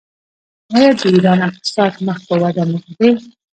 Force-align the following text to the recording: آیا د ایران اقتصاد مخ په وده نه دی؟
آیا 0.75 0.91
د 0.99 1.01
ایران 1.13 1.39
اقتصاد 1.49 1.93
مخ 2.05 2.17
په 2.27 2.35
وده 2.41 2.63
نه 2.71 2.79
دی؟ 2.97 3.09